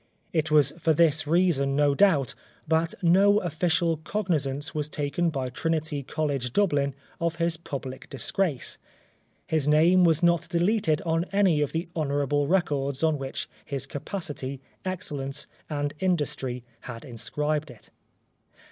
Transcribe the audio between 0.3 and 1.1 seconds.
It was for